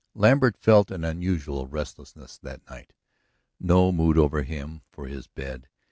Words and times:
Lambert 0.15 0.57
felt 0.57 0.89
an 0.89 1.03
unusual 1.03 1.67
restlessness 1.67 2.39
that 2.39 2.67
night 2.67 2.91
no 3.59 3.91
mood 3.91 4.17
over 4.17 4.41
him 4.41 4.81
for 4.91 5.05
his 5.05 5.27
bed. 5.27 5.67